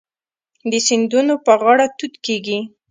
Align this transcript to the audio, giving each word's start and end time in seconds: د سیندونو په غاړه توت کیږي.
د 0.71 0.73
سیندونو 0.87 1.33
په 1.45 1.53
غاړه 1.61 1.85
توت 1.97 2.13
کیږي. 2.25 2.59